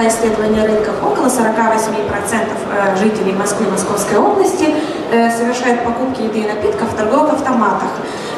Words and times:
пока 0.00 0.08
исследования 0.08 0.64
рынков, 0.64 0.94
около 1.04 1.26
48% 1.26 2.98
жителей 2.98 3.32
Москвы 3.32 3.66
и 3.66 3.70
Московской 3.70 4.18
области 4.18 4.74
совершают 5.10 5.84
покупки 5.84 6.22
еды 6.22 6.40
и 6.40 6.46
напитков 6.46 6.92
в 6.92 6.96
торговых 6.96 7.34
автоматах. 7.34 7.90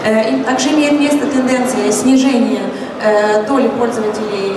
И 0.04 0.42
также 0.42 0.70
имеет 0.70 0.98
место 0.98 1.26
тенденция 1.26 1.92
снижения 1.92 2.62
доли 3.46 3.68
пользователей 3.68 4.56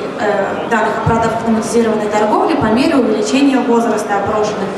данных 0.71 0.97
аппаратов 1.03 1.33
автоматизированной 1.35 2.07
торговли 2.07 2.55
по 2.55 2.65
мере 2.65 2.95
увеличения 2.95 3.59
возраста 3.59 4.17
опрошенных. 4.17 4.69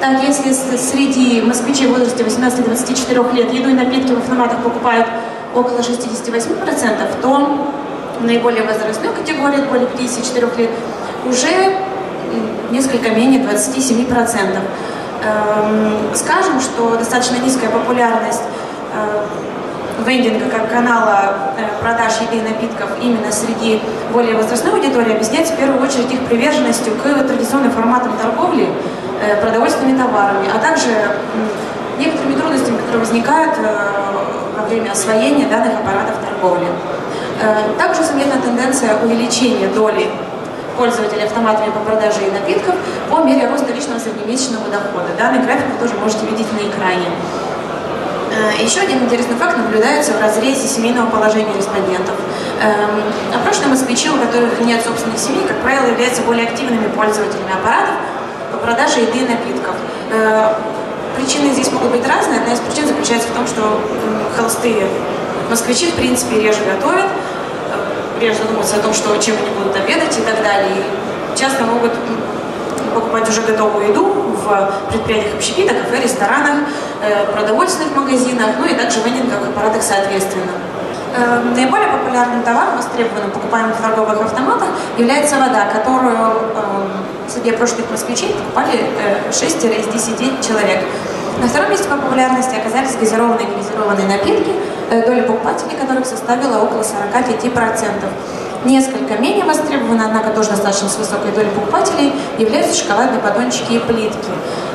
Так, 0.00 0.22
если 0.22 0.52
среди 0.52 1.40
москвичей 1.40 1.86
в 1.86 1.90
возрасте 1.90 2.22
18-24 2.22 3.34
лет 3.34 3.52
еду 3.52 3.70
и 3.70 3.74
напитки 3.74 4.12
в 4.12 4.18
автоматах 4.18 4.58
покупают 4.58 5.06
около 5.54 5.78
68%, 5.78 7.20
то 7.22 7.66
наиболее 8.20 8.62
возрастной 8.62 9.12
категории, 9.12 9.62
более 9.68 9.86
54 9.86 10.46
лет, 10.58 10.70
уже 11.26 11.76
несколько 12.70 13.10
менее 13.10 13.40
27%. 13.40 14.60
Эм, 15.24 16.14
скажем, 16.14 16.60
что 16.60 16.96
достаточно 16.98 17.36
низкая 17.36 17.70
популярность 17.70 18.42
э, 18.92 19.24
вендинга 20.06 20.50
как 20.50 20.68
канала 20.68 21.54
э, 21.56 21.80
продаж 21.80 22.12
еды 22.20 22.36
и 22.36 22.42
напитков 22.42 22.90
именно 23.00 23.32
среди 23.32 23.80
более 24.12 24.36
возрастной 24.36 24.74
аудитории 24.74 25.14
объясняется 25.14 25.54
в 25.54 25.56
первую 25.56 25.82
очередь 25.82 26.12
их 26.12 26.20
приверженностью 26.26 26.92
к 26.96 27.02
традиционным 27.02 27.70
форматам 27.70 28.12
торговли 28.20 28.68
э, 29.22 29.40
продовольственными 29.40 29.96
товарами, 29.96 30.46
а 30.54 30.58
также 30.58 30.90
некоторыми 31.98 32.34
трудностями, 32.34 32.76
которые 32.76 32.98
возникают 32.98 33.56
во 34.58 34.66
время 34.66 34.90
освоения 34.90 35.46
данных 35.46 35.72
аппаратов 35.74 36.16
торговли. 36.28 36.66
Также 37.78 38.02
заметна 38.02 38.40
тенденция 38.42 38.96
увеличения 39.02 39.68
доли 39.68 40.10
пользователей 40.76 41.24
автоматами 41.24 41.70
по 41.70 41.80
продаже 41.80 42.26
и 42.26 42.30
напитков 42.30 42.74
по 43.10 43.22
мере 43.24 43.48
роста 43.48 43.72
личного 43.72 43.98
среднемесячного 43.98 44.68
дохода. 44.68 45.08
Данный 45.18 45.42
график 45.44 45.66
вы 45.72 45.86
тоже 45.86 45.98
можете 46.00 46.26
видеть 46.26 46.52
на 46.52 46.66
экране. 46.68 47.08
Э, 48.34 48.62
еще 48.62 48.80
один 48.80 49.04
интересный 49.04 49.36
факт 49.36 49.56
наблюдается 49.56 50.12
в 50.12 50.20
разрезе 50.20 50.66
семейного 50.66 51.08
положения 51.08 51.54
респондентов. 51.56 52.14
Эм, 52.60 53.02
опрошенные 53.34 53.70
москвичи, 53.70 54.10
у 54.10 54.16
которых 54.16 54.60
нет 54.60 54.82
собственных 54.82 55.18
семей, 55.18 55.46
как 55.46 55.58
правило, 55.58 55.86
являются 55.86 56.22
более 56.22 56.48
активными 56.48 56.88
пользователями 56.88 57.52
аппаратов 57.52 57.94
по 58.52 58.58
продаже 58.58 59.00
еды 59.00 59.18
и 59.18 59.28
напитков. 59.28 59.74
Э, 60.10 60.54
причины 61.16 61.52
здесь 61.52 61.70
могут 61.72 61.90
быть 61.90 62.06
разные. 62.06 62.40
Одна 62.40 62.54
из 62.54 62.60
причин 62.60 62.86
заключается 62.86 63.28
в 63.28 63.32
том, 63.32 63.46
что 63.46 63.80
холостые 64.36 64.86
москвичи, 65.48 65.90
в 65.90 65.94
принципе, 65.94 66.40
реже 66.40 66.60
готовят, 66.64 67.06
реже 68.20 68.38
задумываться 68.38 68.76
о 68.76 68.80
том, 68.80 68.92
что, 68.94 69.16
чем 69.18 69.36
они 69.36 69.50
будут 69.50 69.76
обедать 69.76 70.16
и 70.18 70.22
так 70.22 70.42
далее. 70.42 70.70
И 70.76 71.38
часто 71.38 71.64
могут 71.64 71.92
покупать 72.94 73.28
уже 73.28 73.42
готовую 73.42 73.88
еду 73.88 74.04
в 74.06 74.72
предприятиях 74.90 75.34
общепита, 75.34 75.74
кафе, 75.74 76.02
ресторанах, 76.02 76.68
э, 77.02 77.26
продовольственных 77.32 77.96
магазинах, 77.96 78.50
ну 78.58 78.66
и 78.66 78.74
также 78.74 79.00
в 79.00 79.06
вендинговых 79.06 79.48
аппаратах 79.48 79.82
соответственно. 79.82 80.52
Э, 81.16 81.40
наиболее 81.54 81.88
популярным 81.88 82.42
товаром, 82.42 82.76
востребованным 82.76 83.30
покупаемым 83.30 83.72
в 83.72 83.80
торговых 83.80 84.20
автоматах, 84.20 84.68
является 84.96 85.36
вода, 85.36 85.66
которую 85.72 86.16
э, 86.16 87.28
среди 87.28 87.52
прошлых 87.52 87.90
москвичей 87.90 88.34
покупали 88.34 88.86
6 89.32 89.64
из 89.64 89.86
10 89.86 90.46
человек. 90.46 90.80
На 91.40 91.48
втором 91.48 91.70
месте 91.70 91.88
по 91.88 91.96
популярности 91.96 92.54
оказались 92.54 92.96
газированные 92.96 93.46
и 93.48 93.56
газированные 93.56 94.06
напитки, 94.06 94.52
доля 94.90 95.22
покупателей 95.22 95.76
которых 95.76 96.06
составила 96.06 96.62
около 96.62 96.82
45%. 96.82 97.86
Несколько 98.64 99.18
менее 99.18 99.44
востребованы, 99.44 100.02
однако 100.02 100.30
тоже 100.30 100.50
достаточно 100.50 100.88
с 100.88 100.96
высокой 100.96 101.32
долей 101.32 101.50
покупателей, 101.50 102.14
являются 102.38 102.74
шоколадные 102.74 103.20
батончики 103.20 103.74
и 103.74 103.78
плитки. 103.78 104.30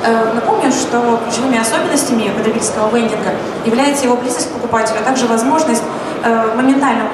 Э, 0.06 0.32
напомню, 0.36 0.72
что 0.72 1.20
ключевыми 1.26 1.60
особенностями 1.60 2.30
потребительского 2.30 2.96
вендинга 2.96 3.32
является 3.66 4.06
его 4.06 4.16
близость 4.16 4.50
к 4.50 4.54
покупателю, 4.54 5.00
а 5.02 5.04
также 5.04 5.26
возможность 5.26 5.82
э, 6.24 6.56
моментального 6.56 7.10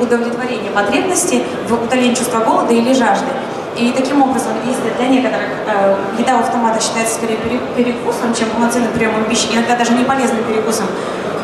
удовлетворения 0.00 0.70
потребности 0.70 1.42
в 1.68 1.74
утолении 1.74 2.14
чувства 2.14 2.38
голода 2.38 2.72
или 2.72 2.94
жажды. 2.94 3.28
И 3.76 3.92
таким 3.96 4.22
образом, 4.22 4.52
если 4.66 4.96
для 4.96 5.08
некоторых 5.08 5.48
э, 5.66 5.96
еда 6.18 6.38
в 6.38 6.40
автоматах 6.40 6.82
считается 6.82 7.14
скорее 7.16 7.38
перекусом, 7.76 8.34
чем 8.34 8.48
полноценным 8.50 8.92
приемом 8.92 9.24
пищи, 9.24 9.48
иногда 9.52 9.76
даже 9.76 9.92
не 9.92 10.04
полезным 10.04 10.42
перекусом, 10.44 10.86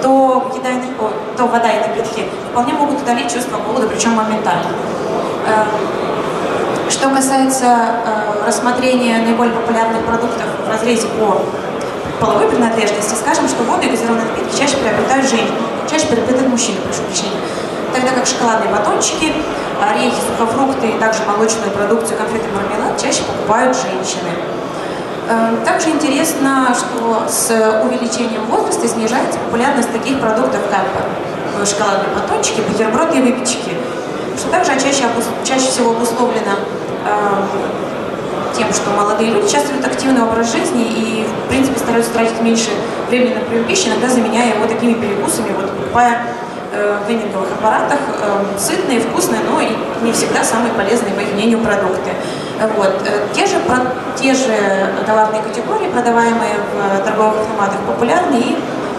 то, 0.03 0.48
то 1.39 1.47
вода 1.47 1.71
и 1.71 1.79
напитки 1.79 2.27
вполне 2.51 2.73
могут 2.73 3.01
удалить 3.01 3.33
чувство 3.33 3.59
голода, 3.59 3.87
причем 3.87 4.11
моментально. 4.11 4.71
Эм, 5.47 6.91
что 6.91 7.11
касается 7.11 7.67
э, 7.67 8.47
рассмотрения 8.47 9.19
наиболее 9.19 9.55
популярных 9.55 10.05
продуктов 10.05 10.47
в 10.67 10.69
разрезе 10.69 11.07
по 11.07 11.41
половой 12.21 12.49
принадлежности, 12.49 13.15
скажем, 13.15 13.47
что 13.47 13.63
воду 13.63 13.87
и 13.87 13.91
газированные 13.91 14.27
напитки 14.27 14.59
чаще 14.59 14.77
приобретают 14.79 15.29
женщины, 15.29 15.55
чаще 15.89 16.07
приобретают 16.09 16.49
мужчины, 16.49 16.79
прошу 16.81 17.03
прощения. 17.03 17.39
Тогда 17.95 18.11
как 18.11 18.27
шоколадные 18.27 18.71
батончики, 18.71 19.33
орехи, 19.81 20.19
сухофрукты 20.27 20.89
и 20.89 20.99
также 20.99 21.23
молочную 21.25 21.71
продукцию, 21.71 22.19
конфеты, 22.19 22.47
мармелад 22.51 23.01
чаще 23.01 23.23
покупают 23.23 23.77
женщины. 23.77 24.35
Эм, 25.29 25.63
также 25.63 25.91
интересно, 25.91 26.75
что 26.75 27.29
с 27.29 27.51
увеличением 27.85 28.47
возраста 28.47 28.89
снижается 28.89 29.39
популярность 29.39 29.93
таких 29.93 30.19
продуктов, 30.21 30.61
как 30.71 30.87
э, 31.61 31.67
шоколадные 31.67 32.09
батончики, 32.15 32.63
бутерброды 32.63 33.19
и 33.19 33.21
выпечки, 33.21 33.73
что 34.39 34.49
также 34.51 34.71
чаще, 34.81 35.05
чаще 35.45 35.69
всего 35.69 35.91
обусловлено 35.91 36.57
э, 37.05 38.57
тем, 38.57 38.73
что 38.73 38.89
молодые 38.97 39.33
люди 39.33 39.53
часто 39.53 39.75
ведут 39.75 39.89
активный 39.89 40.23
образ 40.23 40.51
жизни 40.51 40.85
и, 40.85 41.27
в 41.27 41.49
принципе, 41.51 41.79
стараются 41.79 42.11
тратить 42.13 42.41
меньше 42.41 42.71
времени 43.11 43.35
на 43.35 43.41
прием 43.41 43.65
пищи, 43.65 43.89
иногда 43.89 44.09
заменяя 44.09 44.55
его 44.55 44.67
такими 44.67 44.95
перекусами, 44.95 45.53
вот 45.53 45.71
покупая 45.71 46.23
э, 46.73 46.99
в 47.05 47.09
венинговых 47.09 47.49
аппаратах 47.53 47.99
э, 48.21 48.59
сытные, 48.59 49.01
вкусные, 49.01 49.41
но 49.51 49.61
и 49.61 49.69
не 50.03 50.13
всегда 50.13 50.45
самые 50.45 50.73
полезные, 50.75 51.13
по 51.15 51.21
их 51.21 51.33
мнению, 51.35 51.61
продукты. 51.61 52.11
Вот. 52.77 53.03
Э, 53.07 53.27
те, 53.33 53.47
же, 53.47 53.57
те 54.17 54.35
же 54.35 54.55
товарные 55.07 55.43
категории, 55.43 55.89
продаваемые 55.89 56.57
в 56.75 57.05
торговых 57.05 57.41
автоматах, 57.41 57.79
популярны 57.87 58.37
и 58.37 58.57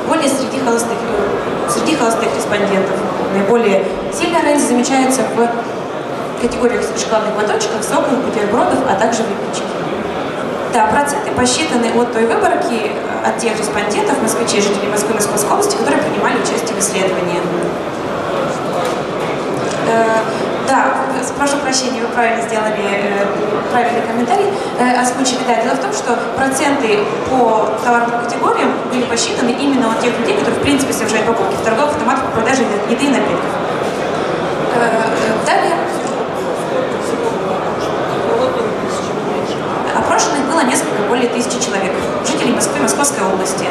более 0.08 0.30
среди 0.30 0.60
холостых, 0.60 0.98
э, 0.98 1.70
среди 1.70 1.96
холостых 1.96 2.28
респондентов. 2.36 2.96
Наиболее 3.34 3.86
сильная 4.12 4.42
разница 4.42 4.70
замечается 4.70 5.22
в 5.36 6.42
категориях 6.42 6.82
шоколадных 6.98 7.36
батончиков, 7.36 7.84
соков, 7.84 8.18
бутербродов, 8.26 8.80
а 8.90 8.96
также 8.96 9.22
выпечки. 9.24 9.64
Да, 10.74 10.86
проценты 10.88 11.32
посчитаны 11.32 11.92
от 12.00 12.14
той 12.14 12.26
выборки, 12.26 12.92
э, 12.92 13.28
от 13.28 13.38
тех 13.40 13.58
респондентов, 13.58 14.22
москвичей, 14.22 14.62
жителей 14.62 14.90
Москвы 14.90 15.12
и 15.12 15.16
Московской 15.16 15.52
области, 15.52 15.76
которые 15.78 16.02
принимали 16.04 16.38
участие 16.38 16.76
в 16.76 16.80
исследовании. 16.80 17.42
Да, 20.70 20.94
прошу 21.36 21.58
прощения, 21.58 22.02
вы 22.02 22.10
правильно 22.10 22.44
сделали 22.44 22.78
э, 22.78 23.26
правильный 23.72 24.02
комментарий, 24.02 24.54
э, 24.78 25.02
озвучили. 25.02 25.40
Да, 25.48 25.64
дело 25.64 25.74
в 25.74 25.80
том, 25.80 25.92
что 25.92 26.16
проценты 26.38 27.00
по 27.28 27.72
товарным 27.84 28.22
категориям 28.22 28.74
были 28.92 29.04
посчитаны 29.06 29.50
именно 29.50 29.90
от 29.90 30.00
тех 30.00 30.16
людей, 30.20 30.38
которые 30.38 30.60
в 30.60 30.62
принципе 30.62 30.94
совершают 30.94 31.26
покупки 31.26 31.56
в 31.56 31.64
торговых 31.64 31.94
автоматах 31.94 32.26
по 32.26 32.32
продаже 32.32 32.64
еды 32.88 33.04
и 33.04 33.10
напитков. 33.10 33.50
Э, 34.76 35.46
далее. 35.48 35.76
Опрошенных 39.98 40.46
было 40.52 40.62
несколько 40.62 41.02
более 41.08 41.30
тысячи 41.30 41.60
человек, 41.60 41.94
жителей 42.28 42.54
Москвы 42.54 42.78
и 42.78 42.82
Московской 42.82 43.24
области. 43.26 43.66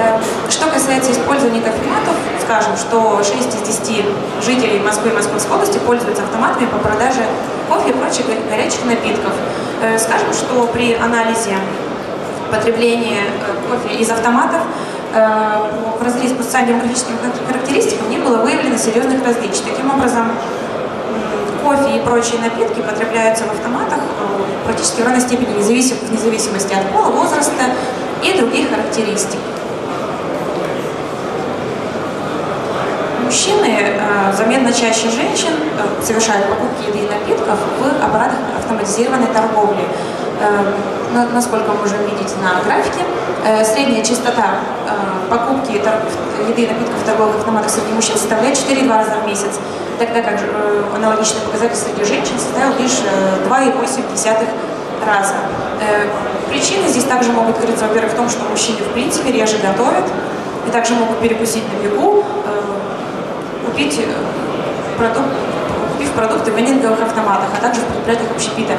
Эм, 0.00 0.20
что 0.48 0.66
касается 0.68 1.12
использования 1.12 1.60
кофематов, 1.60 2.16
скажем, 2.42 2.72
что 2.90 3.22
6 3.22 3.54
из 3.54 3.78
10 3.78 4.04
жителей 4.44 4.80
Москвы 4.80 5.10
и 5.10 5.12
Московской 5.12 5.54
области 5.54 5.78
пользуются 5.78 6.24
автоматами 6.24 6.66
по 6.66 6.78
продаже 6.78 7.20
кофе 7.68 7.90
и 7.90 7.92
прочих 7.92 8.26
горячих 8.50 8.84
напитков. 8.84 9.32
Э, 9.80 9.96
скажем, 9.96 10.32
что 10.32 10.66
при 10.72 10.94
анализе 10.94 11.54
потребления 12.50 13.22
э, 13.22 13.70
кофе 13.70 13.94
из 13.96 14.10
автоматов 14.10 14.62
э, 15.14 15.28
в 16.00 16.02
разрезе 16.02 16.34
по 16.34 16.42
социально-демографическим 16.42 17.14
характеристикам 17.46 18.10
не 18.10 18.18
было 18.18 18.38
выявлено 18.38 18.76
серьезных 18.76 19.24
различий. 19.24 19.62
Таким 19.70 19.88
образом, 19.94 20.32
кофе 21.62 21.96
и 21.96 22.00
прочие 22.00 22.40
напитки 22.40 22.80
потребляются 22.80 23.44
в 23.44 23.52
автоматах 23.52 24.00
практически 24.64 25.02
в 25.02 25.04
равной 25.04 25.20
степени, 25.20 25.52
вне 25.52 26.18
зависимости 26.18 26.74
от 26.74 26.90
пола, 26.90 27.10
возраста 27.10 27.62
и 28.24 28.36
других 28.36 28.68
характеристик. 28.70 29.38
мужчины 33.30 33.70
э, 33.78 34.20
заметно 34.40 34.72
чаще 34.72 35.10
женщин 35.10 35.52
э, 35.52 36.02
совершают 36.02 36.46
покупки 36.48 36.88
еды 36.88 37.04
и 37.04 37.08
напитков 37.08 37.58
в 37.78 38.04
аппаратах 38.04 38.38
автоматизированной 38.58 39.28
торговли. 39.28 39.84
Насколько 41.34 41.72
мы 41.72 41.80
можем 41.80 41.98
видеть 42.06 42.32
на 42.40 42.64
графике, 42.64 43.04
средняя 43.62 44.02
частота 44.02 44.60
покупки 45.28 45.72
еды 45.72 46.62
и 46.62 46.66
напитков 46.66 47.02
в 47.02 47.04
торговых 47.04 47.36
автоматах 47.36 47.70
среди 47.70 47.92
мужчин 47.92 48.16
составляет 48.16 48.56
4-2 48.56 48.88
раза 48.88 49.10
в 49.22 49.26
месяц, 49.26 49.60
тогда 49.98 50.22
как 50.22 50.40
аналогичный 50.96 51.42
показатель 51.42 51.76
среди 51.76 52.04
женщин 52.04 52.38
составил 52.38 52.72
лишь 52.78 53.02
2,8 53.50 54.48
раза. 55.06 55.34
Причины 56.48 56.88
здесь 56.88 57.04
также 57.04 57.32
могут 57.32 57.58
крыться, 57.58 57.84
во-первых, 57.86 58.14
в 58.14 58.16
том, 58.16 58.30
что 58.30 58.42
мужчины 58.48 58.78
в 58.78 58.92
принципе 58.94 59.32
реже 59.32 59.58
готовят, 59.58 60.06
и 60.66 60.70
также 60.70 60.94
могут 60.94 61.18
перекусить 61.20 61.64
на 61.70 61.84
бегу, 61.84 62.24
купить 63.70 64.00
продукт, 64.98 65.28
купив 65.92 66.10
продукты 66.12 66.50
в 66.50 66.56
вендинговых 66.56 67.00
автоматах, 67.02 67.48
а 67.56 67.60
также 67.62 67.80
в 67.80 67.84
предприятиях 67.84 68.30
общепита. 68.30 68.74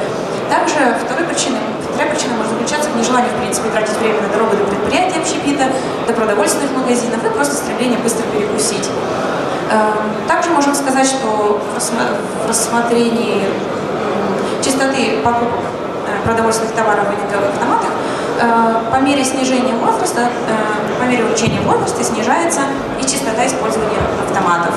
Также 0.50 0.96
второй 1.06 1.26
причиной, 1.26 1.60
вторая 1.90 2.12
причина 2.12 2.36
может 2.36 2.52
заключаться 2.52 2.90
в 2.90 2.98
нежелании, 2.98 3.30
в 3.30 3.40
принципе, 3.40 3.70
тратить 3.70 3.98
время 3.98 4.22
на 4.22 4.28
дорогу 4.30 4.56
до 4.58 4.64
предприятия 4.66 5.20
общепита, 5.20 5.66
до 6.08 6.14
продовольственных 6.14 6.72
магазинов 6.76 7.24
и 7.24 7.30
просто 7.30 7.56
стремление 7.56 8.00
быстро 8.00 8.24
перекусить. 8.24 8.90
Эм, 9.72 10.28
также 10.28 10.50
можем 10.50 10.76
сказать, 10.76 11.08
что 11.08 11.62
в 11.74 12.50
рассмотрении 12.50 13.48
частоты 14.62 15.22
покупок 15.24 15.64
э, 16.08 16.26
продовольственных 16.26 16.74
товаров 16.74 17.08
в 17.08 17.12
вендинговых 17.12 17.50
автоматах 17.50 17.90
э, 18.42 18.92
по 18.92 18.98
мере 18.98 19.24
снижения 19.24 19.74
возраста, 19.76 20.28
э, 20.28 20.81
по 21.02 21.06
мере 21.06 21.24
увеличения 21.24 21.62
возраста 21.62 22.04
снижается 22.04 22.62
и 23.00 23.04
частота 23.04 23.48
использования 23.48 23.98
автоматов. 24.24 24.76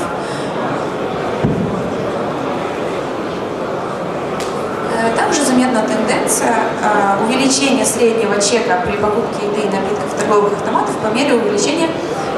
Также 5.16 5.44
заметна 5.44 5.82
тенденция 5.82 6.54
э, 6.82 7.24
увеличения 7.24 7.84
среднего 7.84 8.40
чека 8.40 8.82
при 8.86 8.96
покупке 8.96 9.46
еды 9.46 9.60
и 9.60 9.64
напитков 9.66 10.14
торговых 10.18 10.54
автоматах 10.54 10.96
по 10.96 11.08
мере 11.08 11.34
увеличения 11.34 11.88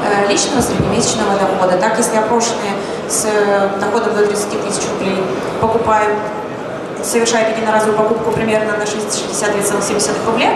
э, 0.03 0.29
личного 0.29 0.61
среднемесячного 0.61 1.39
дохода. 1.39 1.77
Так, 1.77 1.97
если 1.97 2.17
опрошенные 2.17 2.73
с 3.07 3.25
э, 3.25 3.69
доходом 3.79 4.15
до 4.15 4.27
30 4.27 4.67
тысяч 4.67 4.83
рублей 4.91 5.23
покупают, 5.61 6.13
совершают 7.01 7.55
единоразовую 7.55 7.97
покупку 7.97 8.31
примерно 8.31 8.75
на 8.75 8.83
62,70 8.83 10.25
рублей, 10.25 10.49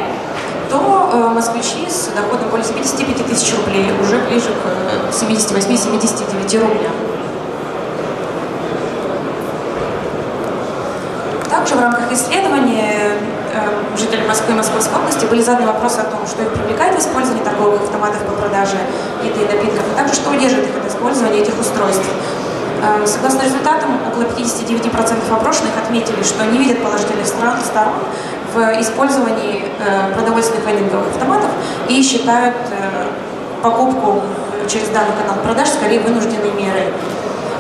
то 0.71 1.29
москвичи 1.35 1.85
с 1.89 2.07
доходом 2.15 2.49
более 2.49 2.65
75 2.65 3.27
тысяч 3.27 3.53
рублей 3.57 3.91
уже 4.01 4.19
ближе 4.19 4.49
к 4.49 5.13
78-79 5.13 6.59
рублям. 6.61 6.93
Также 11.49 11.75
в 11.75 11.81
рамках 11.81 12.09
исследования 12.13 13.17
э, 13.53 13.97
жителей 13.97 14.25
Москвы 14.25 14.53
и 14.53 14.55
Московской 14.55 14.97
области 14.97 15.25
были 15.25 15.41
заданы 15.41 15.67
вопросы 15.67 15.99
о 15.99 16.05
том, 16.05 16.25
что 16.25 16.41
их 16.41 16.53
привлекает 16.53 16.95
в 16.95 16.99
использовании 16.99 17.43
торговых 17.43 17.81
автоматов 17.81 18.19
по 18.19 18.31
продаже 18.31 18.77
еды 19.21 19.41
и 19.41 19.45
напитков, 19.45 19.83
а 19.93 19.97
также 19.97 20.13
что 20.13 20.29
удерживает 20.31 20.69
их 20.69 20.77
от 20.77 20.89
использования 20.89 21.39
этих 21.39 21.59
устройств. 21.59 22.05
Э, 22.81 23.05
согласно 23.05 23.43
результатам, 23.43 23.99
около 24.07 24.23
59% 24.23 25.31
опрошенных 25.31 25.77
отметили, 25.77 26.23
что 26.23 26.45
не 26.45 26.57
видят 26.57 26.81
положительных 26.81 27.27
сторон 27.27 27.57
в 28.53 28.81
использовании 28.81 29.63
э, 29.79 30.13
продовольственных 30.13 30.65
вендинговых 30.65 31.07
автоматов 31.07 31.49
и 31.87 32.01
считают 32.01 32.55
покупку 33.61 34.21
через 34.67 34.89
данный 34.89 35.13
канал 35.21 35.37
продаж 35.43 35.69
скорее 35.69 35.99
вынужденной 35.99 36.51
мерой. 36.51 36.93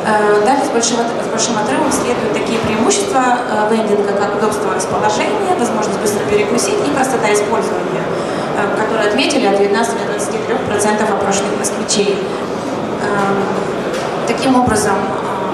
Э, 0.03 0.41
далее 0.43 0.65
с 0.65 0.69
большим, 0.69 0.97
с 0.97 1.29
большим 1.29 1.57
отрывом 1.59 1.91
следуют 1.91 2.33
такие 2.33 2.57
преимущества 2.59 3.37
э, 3.37 3.73
вендинга, 3.73 4.13
как 4.13 4.35
удобство 4.35 4.73
расположения, 4.73 5.53
возможность 5.59 5.99
быстро 5.99 6.25
перекусить 6.25 6.79
и 6.87 6.89
простота 6.89 7.31
использования, 7.31 8.01
э, 8.57 8.81
которые 8.81 9.09
отметили 9.09 9.45
от 9.45 9.57
19 9.57 9.93
до 9.93 10.13
23% 10.13 11.13
опрошенных 11.13 11.59
москвичей. 11.59 12.17
Таким 14.27 14.59
образом, 14.59 14.93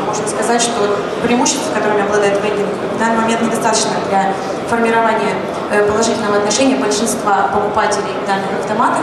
можно 0.05 0.27
сказать, 0.27 0.61
что 0.61 0.97
преимущества, 1.23 1.73
которыми 1.73 2.03
обладает 2.03 2.41
вендинг, 2.43 2.67
в 2.93 2.99
данный 2.99 3.21
момент 3.21 3.41
недостаточно 3.41 3.91
для 4.09 4.33
формирования 4.69 5.35
положительного 5.87 6.37
отношения 6.37 6.75
большинства 6.75 7.49
покупателей 7.53 8.13
данных 8.27 8.51
автоматов 8.59 9.01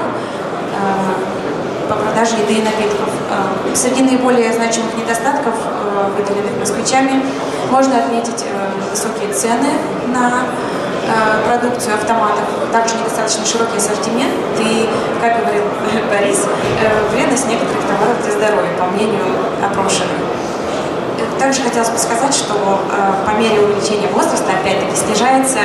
по 1.88 1.94
продаже 1.96 2.36
еды 2.36 2.54
и 2.54 2.62
напитков. 2.62 3.08
Э, 3.30 3.74
среди 3.74 4.02
наиболее 4.02 4.52
значимых 4.52 4.96
недостатков, 4.96 5.54
э, 5.54 6.10
выделенных 6.16 6.58
москвичами, 6.58 7.22
можно 7.70 7.98
отметить 7.98 8.44
э, 8.44 8.90
высокие 8.90 9.32
цены 9.32 9.70
на 10.08 10.44
продукцию 11.46 11.96
автоматов, 11.96 12.44
также 12.72 12.94
недостаточно 12.94 13.44
широкий 13.44 13.76
ассортимент 13.76 14.32
и, 14.58 14.88
как 15.20 15.38
говорил 15.38 15.64
Борис, 16.10 16.46
вредность 17.12 17.46
некоторых 17.46 17.82
товаров 17.82 18.16
для 18.24 18.32
здоровья, 18.32 18.70
по 18.78 18.86
мнению 18.86 19.20
опрошенных. 19.62 20.16
Также 21.38 21.62
хотелось 21.62 21.90
бы 21.90 21.98
сказать, 21.98 22.34
что 22.34 22.54
по 23.26 23.30
мере 23.38 23.60
увеличения 23.60 24.08
возраста, 24.08 24.52
опять-таки, 24.60 24.96
снижается 24.96 25.58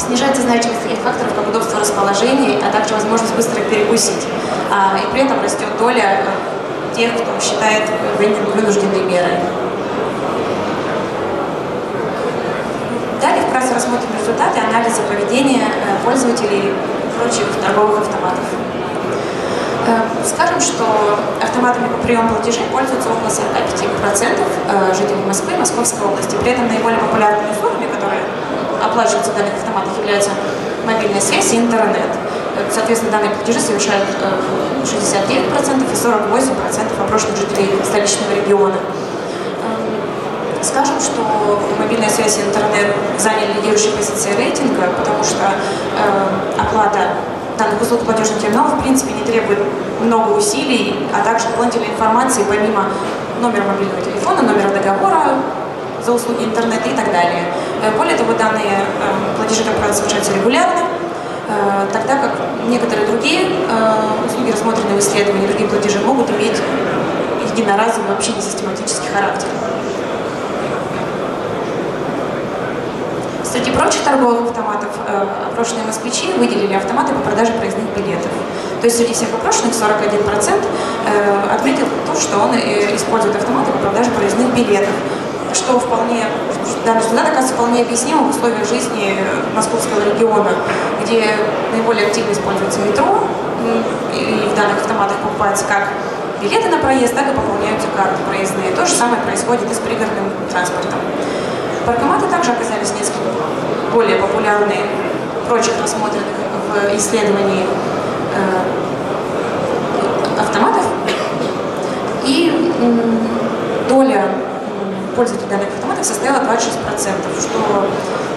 снижается 0.00 0.42
значимость 0.42 0.82
таких 0.82 0.98
факторов, 0.98 1.34
как 1.34 1.48
удобство 1.48 1.78
расположения, 1.78 2.58
а 2.58 2.72
также 2.72 2.94
возможность 2.94 3.34
быстро 3.34 3.60
перекусить. 3.60 4.26
А, 4.70 4.98
и 4.98 5.12
при 5.12 5.22
этом 5.22 5.40
растет 5.42 5.68
доля 5.78 6.22
э, 6.24 6.96
тех, 6.96 7.12
кто 7.14 7.40
считает 7.40 7.84
вендинг 8.18 8.54
вынужденной 8.54 9.02
мерой. 9.02 9.38
Далее 13.20 13.44
вкратце 13.46 13.74
рассмотрим 13.74 14.08
результаты 14.18 14.60
анализа 14.60 15.02
поведения 15.02 15.62
э, 15.62 16.04
пользователей 16.04 16.72
прочих 17.18 17.46
торговых 17.64 18.00
автоматов. 18.00 18.44
Э, 19.86 20.02
скажем, 20.24 20.60
что 20.60 20.84
автоматами 21.42 21.88
по 21.88 21.98
приему 22.02 22.28
платежей 22.34 22.64
пользуются 22.72 23.08
около 23.08 23.28
45% 23.28 24.94
жителей 24.94 25.24
Москвы 25.26 25.52
и 25.52 25.56
Московской 25.56 26.06
области. 26.06 26.36
При 26.36 26.52
этом 26.52 26.68
наиболее 26.68 26.98
популярными 26.98 27.50
услугами, 27.50 27.86
которые 27.86 28.22
оплачиваются 28.82 29.32
в 29.32 29.36
данных 29.36 29.54
автоматах, 29.54 29.96
являются 29.98 30.30
мобильная 30.86 31.20
связь 31.20 31.52
и 31.52 31.58
интернет. 31.58 32.10
Соответственно, 32.70 33.12
данные 33.12 33.30
платежи 33.30 33.60
совершают 33.60 34.08
69% 34.82 35.92
и 35.92 35.94
48% 35.94 37.00
опрошенных 37.00 37.36
жителей 37.36 37.70
столичного 37.84 38.34
региона. 38.34 38.74
Эм, 38.74 40.62
скажем, 40.62 41.00
что 41.00 41.60
мобильная 41.78 42.10
связь 42.10 42.38
и 42.38 42.42
интернет 42.42 42.94
заняли 43.18 43.54
лидирующие 43.56 43.92
позиции 43.92 44.34
рейтинга, 44.36 44.88
потому 44.98 45.22
что 45.24 45.44
э, 45.44 46.60
оплата 46.60 47.14
данных 47.60 47.82
услуг 47.82 48.00
платежных 48.04 48.40
терминалов 48.40 48.74
в 48.74 48.82
принципе 48.82 49.12
не 49.12 49.22
требует 49.22 49.58
много 50.00 50.32
усилий, 50.32 50.96
а 51.14 51.22
также 51.22 51.46
дополнительной 51.48 51.88
информации 51.88 52.42
помимо 52.48 52.86
номера 53.40 53.64
мобильного 53.64 54.00
телефона, 54.02 54.42
номера 54.42 54.70
договора, 54.70 55.36
за 56.04 56.12
услуги 56.12 56.44
интернета 56.44 56.88
и 56.88 56.96
так 56.96 57.12
далее. 57.12 57.44
Э, 57.82 57.96
более 57.98 58.16
того, 58.16 58.32
данные 58.32 58.80
э, 58.80 59.36
платежи, 59.36 59.62
правило, 59.64 59.92
совершаются 59.92 60.32
регулярно, 60.32 60.80
э, 61.48 61.86
тогда 61.92 62.16
как 62.16 62.32
некоторые 62.68 63.06
другие 63.06 63.48
услуги, 64.26 64.50
рассмотренные 64.50 64.96
в 64.96 65.00
исследовании, 65.00 65.46
другие 65.46 65.68
платежи 65.68 65.98
могут 66.00 66.30
иметь 66.30 66.56
единоразовый, 67.52 68.08
вообще 68.08 68.32
не 68.32 68.40
систематический 68.40 69.08
характер. 69.12 69.48
Среди 73.50 73.70
прочих 73.72 74.02
торговых 74.04 74.42
автоматов 74.50 74.88
опрошенные 75.50 75.84
москвичи 75.84 76.32
выделили 76.38 76.74
автоматы 76.74 77.12
по 77.12 77.20
продаже 77.20 77.52
проездных 77.52 77.86
билетов. 77.96 78.30
То 78.80 78.86
есть 78.86 78.96
среди 78.96 79.12
всех 79.12 79.28
опрошенных 79.34 79.74
41% 79.74 80.64
отметил 81.52 81.86
то, 82.06 82.20
что 82.20 82.38
он 82.38 82.54
использует 82.54 83.36
автоматы 83.36 83.72
по 83.72 83.78
продаже 83.78 84.10
проездных 84.10 84.54
билетов 84.54 84.94
что 85.52 85.78
вполне, 85.78 86.24
данный 86.84 87.02
результат 87.02 87.26
оказывается 87.26 87.54
вполне 87.54 87.82
объяснимо 87.82 88.22
в 88.22 88.30
условиях 88.30 88.66
жизни 88.68 89.16
московского 89.54 90.00
региона, 90.04 90.50
где 91.02 91.24
наиболее 91.72 92.06
активно 92.06 92.32
используется 92.32 92.78
метро, 92.80 93.18
и 94.14 94.48
в 94.48 94.56
данных 94.56 94.78
автоматах 94.78 95.16
покупаются 95.18 95.64
как 95.64 95.88
билеты 96.40 96.68
на 96.68 96.78
проезд, 96.78 97.14
так 97.14 97.28
и 97.28 97.34
пополняются 97.34 97.88
карты 97.96 98.16
проездные. 98.28 98.70
То 98.72 98.86
же 98.86 98.94
самое 98.94 99.20
происходит 99.22 99.70
и 99.70 99.74
с 99.74 99.78
пригородным 99.78 100.30
транспортом. 100.50 101.00
Паркоматы 101.86 102.26
также 102.26 102.52
оказались 102.52 102.92
несколько 102.92 103.20
более 103.92 104.16
популярны 104.16 104.76
прочих 105.48 105.72
рассмотренных 105.82 106.26
в 106.70 106.96
исследовании 106.96 107.66
э, 108.34 108.62
автоматов. 110.40 110.84
И 112.24 112.72
доля 113.88 114.24
пользователей 115.16 115.48
данных 115.50 115.68
автоматов 115.74 116.04
составила 116.04 116.38
26%, 116.42 117.40
что 117.40 117.86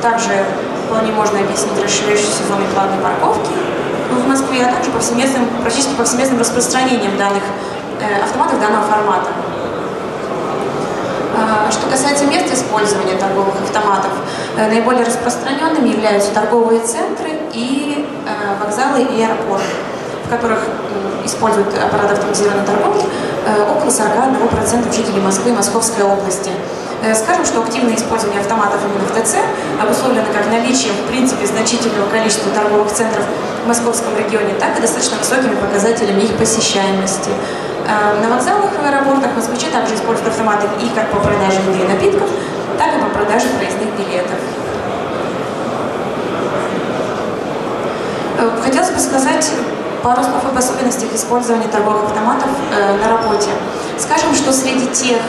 также 0.01 0.45
вполне 0.85 1.11
можно 1.11 1.39
объяснить 1.39 1.83
расширяющейся 1.83 2.43
зоной 2.47 2.65
платной 2.73 2.99
парковки 2.99 3.51
в 4.11 4.27
Москве, 4.27 4.65
а 4.65 4.73
также 4.73 4.89
повсеместным, 4.91 5.47
практически 5.61 5.93
повсеместным 5.95 6.39
распространением 6.39 7.17
данных 7.17 7.43
э, 7.99 8.23
автоматов 8.23 8.59
данного 8.59 8.83
формата. 8.83 9.29
Что 11.71 11.87
касается 11.87 12.25
мест 12.25 12.53
использования 12.53 13.15
торговых 13.15 13.55
автоматов, 13.61 14.11
наиболее 14.57 15.03
распространенными 15.03 15.89
являются 15.89 16.31
торговые 16.31 16.81
центры 16.81 17.31
и 17.53 18.05
вокзалы 18.59 19.01
и 19.01 19.21
аэропорты, 19.21 19.65
в 20.25 20.29
которых 20.29 20.59
используют 21.25 21.73
аппарат 21.77 22.11
автоматизированной 22.11 22.65
торговли 22.65 23.03
около 23.69 23.89
41% 23.89 24.93
жителей 24.93 25.21
Москвы 25.21 25.51
и 25.51 25.53
Московской 25.53 26.03
области. 26.03 26.51
Э, 27.03 27.13
скажем, 27.13 27.43
что 27.43 27.61
активное 27.61 27.95
использование 27.95 28.39
автоматов 28.39 28.79
именно 28.85 29.05
в 29.05 29.11
ТЦ 29.11 29.35
обусловлено 29.81 30.25
как 30.31 30.47
наличием, 30.47 30.95
в 30.95 31.07
принципе, 31.09 31.45
значительного 31.45 32.09
количества 32.09 32.49
торговых 32.53 32.89
центров 32.93 33.25
в 33.65 33.67
московском 33.67 34.15
регионе, 34.15 34.53
так 34.57 34.77
и 34.77 34.81
достаточно 34.81 35.17
высокими 35.17 35.55
показателями 35.55 36.21
их 36.21 36.37
посещаемости. 36.37 37.29
На 37.85 38.29
вокзалах 38.29 38.71
и 38.73 38.85
аэропортах 38.85 39.35
москвичи 39.35 39.69
также 39.69 39.95
используют 39.95 40.29
автоматы 40.29 40.67
и 40.81 40.89
как 40.95 41.11
по 41.11 41.19
продаже 41.19 41.59
еды 41.67 41.83
и 41.83 41.87
напитков, 41.87 42.29
так 42.77 42.95
и 42.95 42.99
по 42.99 43.09
продаже 43.09 43.47
проездных 43.57 43.89
билетов. 43.97 44.39
Хотелось 48.63 48.91
бы 48.91 48.99
сказать 48.99 49.51
Пару 50.03 50.21
слов 50.21 50.43
об 50.43 50.57
особенностях 50.57 51.13
использования 51.13 51.69
торговых 51.69 52.03
автоматов 52.03 52.49
на 52.71 53.07
работе. 53.07 53.51
Скажем, 53.97 54.35
что 54.35 54.51
среди 54.51 54.87
тех 54.87 55.21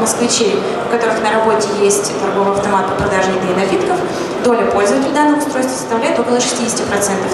москвичей, 0.00 0.58
у 0.86 0.90
которых 0.90 1.22
на 1.22 1.30
работе 1.30 1.68
есть 1.82 2.10
торговый 2.18 2.54
автомат 2.54 2.86
по 2.88 2.94
продаже 2.94 3.28
еды 3.28 3.52
и 3.52 3.60
напитков, 3.60 3.98
доля 4.42 4.64
пользователей 4.70 5.12
данного 5.12 5.40
устройства 5.40 5.74
составляет 5.74 6.18
около 6.18 6.36
60%, 6.36 6.80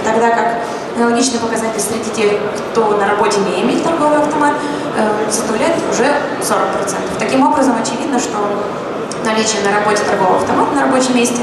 тогда 0.02 0.30
как 0.30 0.54
аналогичный 0.96 1.38
показатель 1.38 1.80
среди 1.80 2.10
тех, 2.10 2.40
кто 2.70 2.96
на 2.96 3.06
работе 3.06 3.38
не 3.40 3.62
имеет 3.62 3.84
торговый 3.84 4.18
автомат, 4.18 4.54
э, 4.96 5.30
составляет 5.30 5.74
уже 5.90 6.06
40%. 6.42 7.18
Таким 7.18 7.46
образом, 7.46 7.74
очевидно, 7.80 8.18
что 8.18 8.36
наличие 9.24 9.62
на 9.62 9.78
работе 9.78 10.02
торгового 10.04 10.36
автомата 10.36 10.74
на 10.74 10.82
рабочем 10.82 11.16
месте 11.16 11.42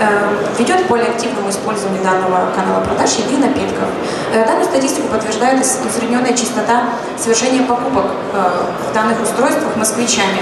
э, 0.00 0.28
ведет 0.58 0.82
к 0.84 0.88
более 0.88 1.08
активному 1.08 1.50
использованию 1.50 2.02
данного 2.02 2.50
канала 2.54 2.82
продаж 2.84 3.10
еды 3.16 3.34
и 3.34 3.36
напитков. 3.36 3.88
Э, 4.32 4.44
данную 4.44 4.64
статистику 4.64 5.08
подтверждает 5.08 5.60
усредненная 5.60 6.32
частота 6.32 6.84
совершения 7.16 7.62
покупок 7.62 8.06
в 8.32 8.94
данных 8.94 9.22
устройствах 9.22 9.76
москвичами. 9.76 10.40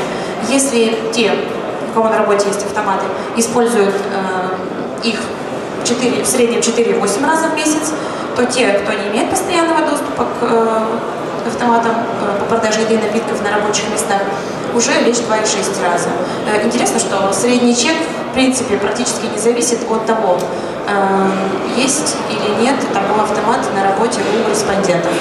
Если 0.48 0.98
те, 1.12 1.32
у 1.90 1.94
кого 1.94 2.08
на 2.08 2.18
работе 2.18 2.46
есть 2.46 2.64
автоматы, 2.64 3.04
используют 3.36 3.94
их 5.02 5.18
4, 5.86 6.22
в 6.22 6.26
среднем 6.26 6.60
4-8 6.60 7.26
раза 7.26 7.48
в 7.48 7.54
месяц, 7.54 7.92
то 8.36 8.44
те, 8.44 8.72
кто 8.72 8.92
не 8.92 9.08
имеет 9.08 9.30
постоянного 9.30 9.80
доступа 9.88 10.26
к 10.38 11.48
автоматам 11.48 11.94
по 12.40 12.44
продаже 12.46 12.80
еды 12.80 12.94
и 12.94 12.98
напитков 12.98 13.42
на 13.42 13.50
рабочих 13.50 13.84
местах, 13.90 14.20
уже 14.74 14.92
лишь 15.00 15.16
2,6 15.16 15.82
раза. 15.82 16.08
Э, 16.46 16.64
интересно, 16.66 16.98
что 16.98 17.32
средний 17.32 17.74
чек, 17.74 17.96
в 18.30 18.34
принципе, 18.34 18.76
практически 18.76 19.26
не 19.26 19.38
зависит 19.38 19.78
от 19.90 20.04
того, 20.04 20.38
э, 20.86 21.30
есть 21.76 22.16
или 22.28 22.62
нет 22.62 22.76
торговый 22.92 23.22
автомат 23.24 23.60
на 23.74 23.84
работе 23.84 24.20
у 24.20 24.50
респондентов. 24.50 25.12